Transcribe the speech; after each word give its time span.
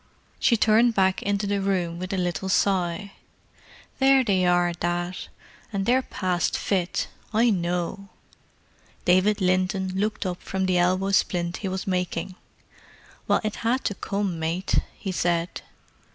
She 0.39 0.57
turned 0.57 0.95
back 0.95 1.21
into 1.21 1.45
the 1.45 1.61
room 1.61 1.99
with 1.99 2.11
a 2.11 2.17
little 2.17 2.49
sigh. 2.49 3.11
"There 3.99 4.23
they 4.23 4.47
are, 4.47 4.73
Dad. 4.73 5.15
And 5.71 5.85
they're 5.85 6.01
passed 6.01 6.57
fit—I 6.57 7.51
know." 7.51 8.09
David 9.05 9.41
Linton 9.41 9.93
looked 9.93 10.25
up 10.25 10.41
from 10.41 10.65
the 10.65 10.79
elbow 10.79 11.11
splint 11.11 11.57
he 11.57 11.67
was 11.67 11.85
making. 11.85 12.33
"Well, 13.27 13.41
it 13.43 13.57
had 13.57 13.83
to 13.85 13.93
come, 13.93 14.39
mate," 14.39 14.79
he 14.97 15.11
said. 15.11 15.61